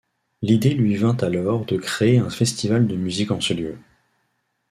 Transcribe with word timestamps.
L'idée 0.41 0.73
lui 0.73 0.95
vint 0.95 1.15
alors 1.17 1.63
de 1.63 1.77
créer 1.77 2.17
un 2.17 2.31
festival 2.31 2.87
de 2.87 2.95
musique 2.95 3.29
en 3.29 3.39
ce 3.39 3.53
lieu. 3.53 3.77